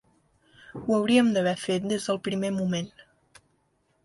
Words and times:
Ho 0.85 0.95
hauríem 0.97 1.29
d’haver 1.35 1.53
fet 1.67 1.85
des 1.93 2.09
del 2.09 2.21
primer 2.29 2.53
moment. 2.57 2.91